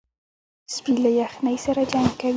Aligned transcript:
سپي 0.75 0.93
له 1.03 1.09
یخنۍ 1.21 1.57
سره 1.65 1.81
جنګ 1.91 2.09
کوي. 2.19 2.29